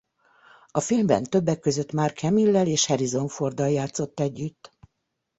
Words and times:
A 0.71 0.79
filmben 0.79 1.23
többek 1.23 1.59
között 1.59 1.91
Mark 1.91 2.19
Hamill-lel 2.19 2.67
és 2.67 2.85
Harrison 2.85 3.27
Forddal 3.27 3.69
játszott 3.69 4.19
együtt. 4.19 4.71